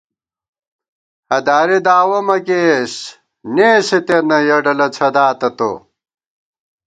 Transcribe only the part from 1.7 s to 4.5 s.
دعوَہ مہ کېئیس، نېس اِتے نہ